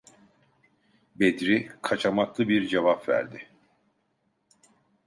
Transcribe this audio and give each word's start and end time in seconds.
Bedri 1.15 1.71
kaçamaklı 1.81 2.49
bir 2.49 2.67
cevap 2.67 3.09
verdi: 3.09 3.49